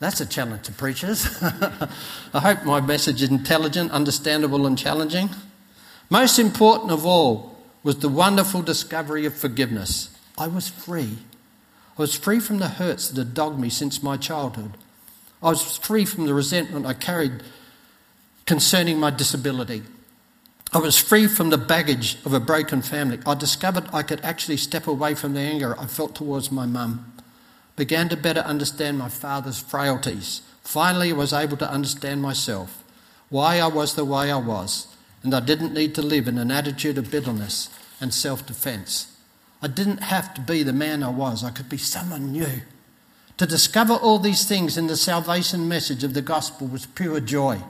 [0.00, 1.26] That's a challenge to preachers.
[1.42, 5.30] I hope my message is intelligent, understandable, and challenging.
[6.10, 10.10] Most important of all was the wonderful discovery of forgiveness.
[10.36, 11.18] I was free.
[11.96, 14.72] I was free from the hurts that had dogged me since my childhood.
[15.42, 17.42] I was free from the resentment I carried
[18.46, 19.82] concerning my disability.
[20.74, 23.20] I was free from the baggage of a broken family.
[23.24, 27.12] I discovered I could actually step away from the anger I felt towards my mum.
[27.76, 30.42] Began to better understand my father's frailties.
[30.62, 32.82] Finally, I was able to understand myself,
[33.28, 34.88] why I was the way I was,
[35.22, 37.68] and I didn't need to live in an attitude of bitterness
[38.00, 39.16] and self defence.
[39.62, 42.62] I didn't have to be the man I was, I could be someone new.
[43.36, 47.60] To discover all these things in the salvation message of the gospel was pure joy.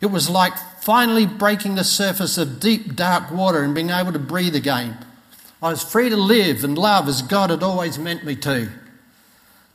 [0.00, 4.18] It was like finally breaking the surface of deep, dark water and being able to
[4.18, 4.96] breathe again.
[5.60, 8.70] I was free to live and love as God had always meant me to.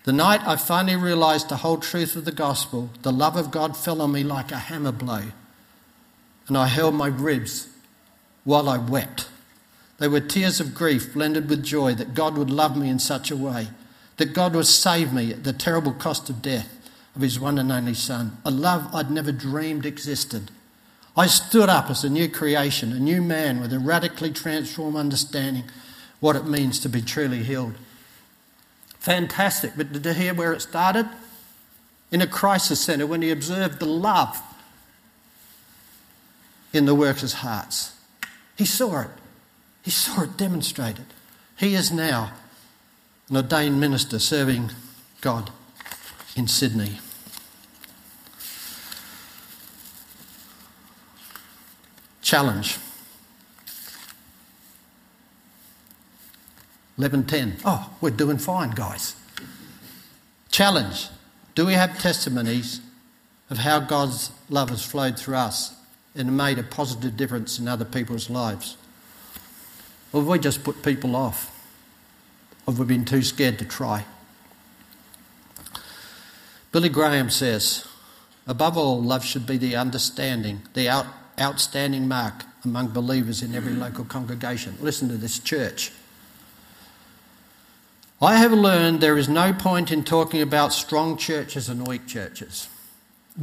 [0.05, 3.75] The night I finally realised the whole truth of the gospel, the love of God
[3.75, 5.23] fell on me like a hammer blow,
[6.47, 7.67] and I held my ribs
[8.43, 9.29] while I wept.
[9.99, 13.31] They were tears of grief blended with joy that God would love me in such
[13.31, 13.69] a way,
[14.17, 16.82] that God would save me at the terrible cost of death
[17.15, 20.49] of his one and only Son, a love I'd never dreamed existed.
[21.15, 25.65] I stood up as a new creation, a new man with a radically transformed understanding
[26.19, 27.75] what it means to be truly healed.
[28.99, 31.07] Fantastic, but did you hear where it started?
[32.11, 34.41] In a crisis centre when he observed the love
[36.71, 37.95] in the workers' hearts.
[38.57, 39.09] He saw it.
[39.83, 41.05] He saw it demonstrated.
[41.57, 42.31] He is now
[43.29, 44.71] an ordained minister serving
[45.21, 45.51] God
[46.35, 46.99] in Sydney.
[52.21, 52.77] Challenge.
[56.97, 57.57] 11:10.
[57.65, 59.15] Oh, we're doing fine, guys.
[60.49, 61.09] Challenge.
[61.55, 62.81] Do we have testimonies
[63.49, 65.73] of how God's love has flowed through us
[66.15, 68.77] and made a positive difference in other people's lives?
[70.11, 71.49] Or have we just put people off?
[72.65, 74.05] Or have we been too scared to try?
[76.73, 77.87] Billy Graham says,
[78.47, 81.05] above all, love should be the understanding, the out,
[81.39, 84.75] outstanding mark among believers in every local congregation.
[84.81, 85.91] Listen to this church.
[88.19, 92.67] I have learned there is no point in talking about strong churches and weak churches,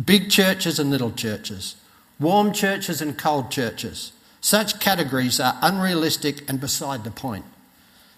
[0.04, 1.76] big churches and little churches,
[2.18, 4.10] warm churches and cold churches.
[4.40, 7.44] Such categories are unrealistic and beside the point.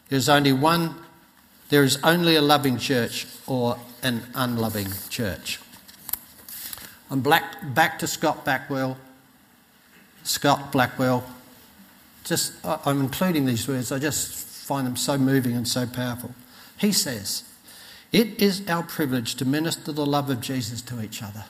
[0.08, 0.94] There's only one,
[1.68, 5.60] there is only a loving church or an unloving church.
[7.10, 8.96] I'm black, back to Scott Blackwell.
[10.24, 11.24] Scott Blackwell.
[12.24, 16.34] Just, I'm including these words, I just find them so moving and so powerful.
[16.78, 17.44] He says,
[18.12, 21.44] It is our privilege to minister the love of Jesus to each other.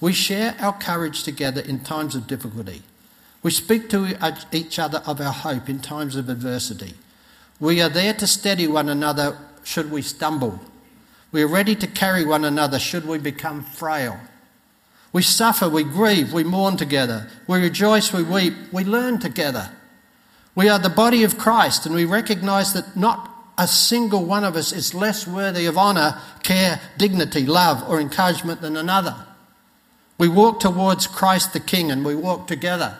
[0.00, 2.82] We share our courage together in times of difficulty.
[3.42, 4.16] We speak to
[4.50, 6.94] each other of our hope in times of adversity.
[7.60, 10.60] We are there to steady one another should we stumble
[11.32, 14.18] we are ready to carry one another should we become frail.
[15.12, 17.28] We suffer, we grieve, we mourn together.
[17.46, 19.70] We rejoice, we weep, we learn together.
[20.54, 24.56] We are the body of Christ and we recognize that not a single one of
[24.56, 29.16] us is less worthy of honour, care, dignity, love, or encouragement than another.
[30.18, 32.98] We walk towards Christ the King and we walk together.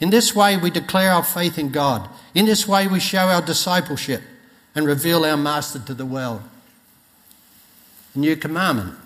[0.00, 2.08] In this way, we declare our faith in God.
[2.34, 4.22] In this way, we show our discipleship
[4.74, 6.42] and reveal our Master to the world.
[8.14, 8.96] A new commandment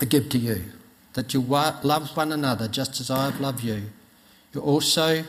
[0.00, 0.64] I give to you
[1.12, 3.84] that you love one another just as I have loved you.
[4.52, 5.24] You also,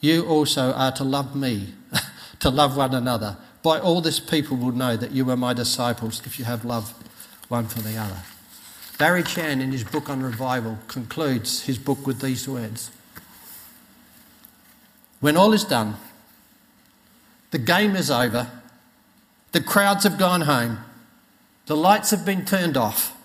[0.00, 1.74] you also are to love me,
[2.40, 3.36] to love one another.
[3.62, 6.94] By all this, people will know that you are my disciples if you have love
[7.48, 8.22] one for the other.
[8.98, 12.90] Barry Chant, in his book on revival, concludes his book with these words
[15.20, 15.96] When all is done,
[17.50, 18.50] the game is over,
[19.52, 20.78] the crowds have gone home
[21.66, 23.16] the lights have been turned off.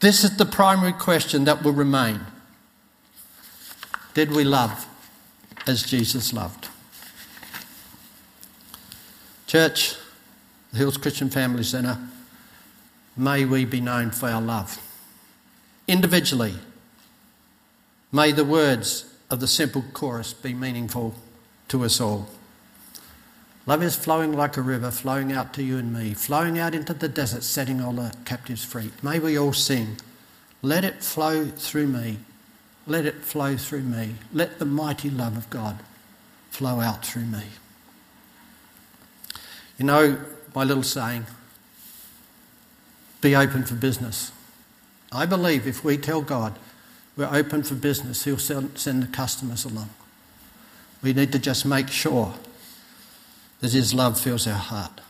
[0.00, 2.20] This is the primary question that will remain
[4.14, 4.86] Did we love
[5.66, 6.68] as Jesus loved?
[9.46, 9.94] Church,
[10.72, 11.98] the Hills Christian Family Centre,
[13.16, 14.82] may we be known for our love.
[15.86, 16.54] Individually,
[18.10, 21.14] may the words of the simple chorus be meaningful
[21.68, 22.28] to us all.
[23.66, 26.94] Love is flowing like a river, flowing out to you and me, flowing out into
[26.94, 28.92] the desert, setting all the captives free.
[29.02, 29.96] May we all sing,
[30.62, 32.18] Let it flow through me.
[32.86, 34.14] Let it flow through me.
[34.32, 35.80] Let the mighty love of God
[36.50, 37.42] flow out through me.
[39.78, 40.18] You know,
[40.54, 41.26] my little saying,
[43.20, 44.30] be open for business.
[45.10, 46.56] I believe if we tell God
[47.16, 49.90] we're open for business, He'll send the customers along.
[51.02, 52.34] We need to just make sure
[53.66, 55.00] that His love fills our heart.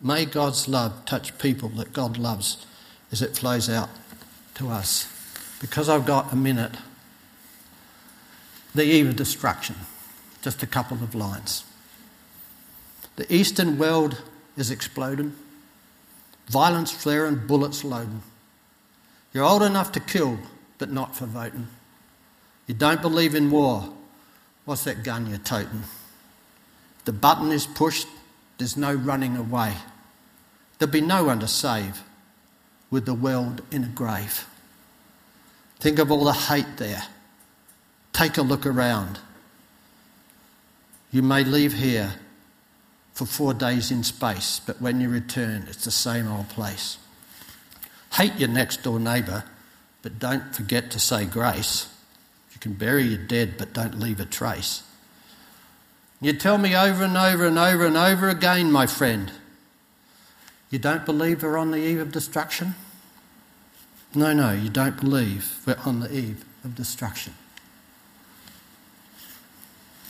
[0.00, 2.66] May God's love touch people that God loves
[3.12, 3.88] as it flows out
[4.56, 5.06] to us.
[5.60, 6.72] Because I've got a minute,
[8.74, 9.76] the eve of destruction.
[10.42, 11.62] Just a couple of lines.
[13.14, 14.20] The eastern world
[14.56, 15.36] is exploding,
[16.48, 18.22] violence flaring, bullets loading.
[19.32, 20.36] You're old enough to kill,
[20.78, 21.68] but not for voting.
[22.66, 23.92] You don't believe in war.
[24.64, 25.84] What's that gun you're toting?
[27.04, 28.08] The button is pushed,
[28.58, 29.74] there's no running away.
[30.78, 32.02] There'll be no one to save
[32.90, 34.46] with the world in a grave.
[35.78, 37.04] Think of all the hate there.
[38.12, 39.18] Take a look around.
[41.10, 42.14] You may leave here
[43.14, 46.98] for four days in space, but when you return, it's the same old place.
[48.14, 49.44] Hate your next door neighbour,
[50.02, 51.88] but don't forget to say grace.
[52.52, 54.82] You can bury your dead, but don't leave a trace.
[56.20, 59.32] You tell me over and over and over and over again, my friend,
[60.70, 62.74] you don't believe we're on the eve of destruction?
[64.14, 67.34] No, no, you don't believe we're on the eve of destruction.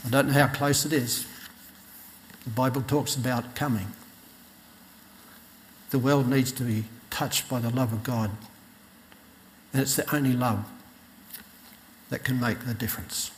[0.04, 1.26] I don't know how close it is.
[2.44, 3.86] The Bible talks about coming.
[5.90, 8.30] The world needs to be touched by the love of God.
[9.72, 10.64] And it's the only love
[12.08, 13.30] that can make the difference.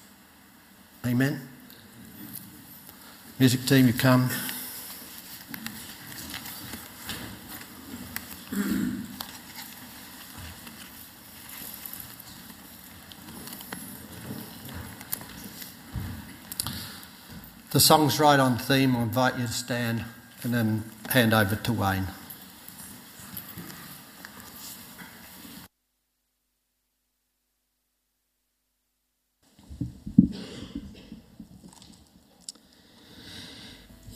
[1.05, 1.49] Amen.
[3.43, 4.31] Music team, you come.
[17.73, 18.95] The song's right on theme.
[18.95, 20.05] I'll invite you to stand
[20.45, 22.07] and then hand over to Wayne.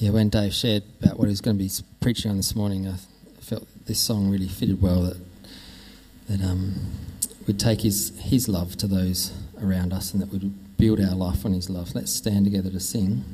[0.07, 2.87] Yeah, when Dave shared about what he was going to be preaching on this morning,
[2.87, 2.95] I
[3.41, 5.17] felt this song really fitted well that
[6.29, 6.75] that um,
[7.49, 11.45] we'd take his his love to those around us and that we'd build our life
[11.45, 11.93] on his love.
[11.93, 13.25] Let's stand together to sing.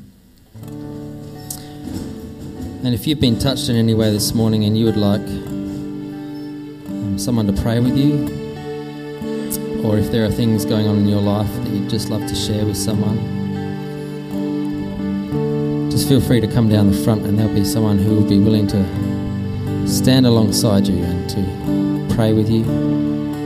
[2.83, 7.19] And if you've been touched in any way this morning and you would like um,
[7.19, 8.25] someone to pray with you,
[9.85, 12.35] or if there are things going on in your life that you'd just love to
[12.35, 13.42] share with someone,
[16.03, 18.41] just feel free to come down the front and there'll be someone who will be
[18.41, 23.02] willing to stand alongside you and to pray with you.